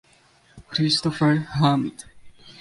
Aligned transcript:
Christopher 0.69 1.45
Amt. 1.57 2.05